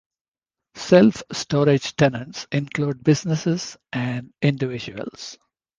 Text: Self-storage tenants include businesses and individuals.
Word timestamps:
Self-storage 0.73 1.95
tenants 1.95 2.47
include 2.51 3.03
businesses 3.03 3.77
and 3.93 4.33
individuals. 4.41 5.37